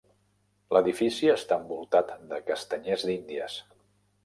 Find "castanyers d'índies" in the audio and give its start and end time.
2.49-3.63